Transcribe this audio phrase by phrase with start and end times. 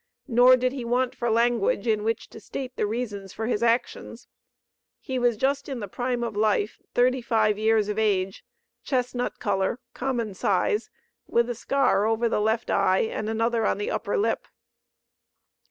[0.27, 4.27] Nor did he want for language in which to state the reasons for his actions.
[4.99, 8.43] He was just in the prime of life, thirty five years of age,
[8.83, 10.89] chestnut color, common size,
[11.27, 14.47] with a scar over the left eye, and another on the upper lip.